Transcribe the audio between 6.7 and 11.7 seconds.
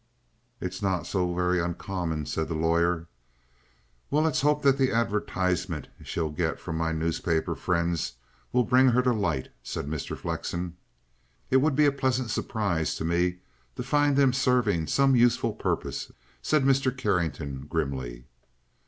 my newspaper friends will bring her to light," said Mr. Flexen. "It